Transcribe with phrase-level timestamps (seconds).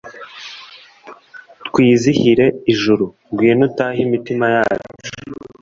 [1.67, 5.11] twizihire ijuru, ngwino utahe imitima yacu